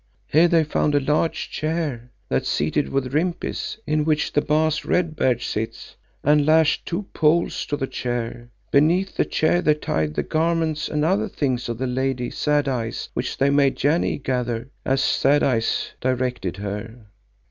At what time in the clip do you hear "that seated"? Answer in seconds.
2.27-2.89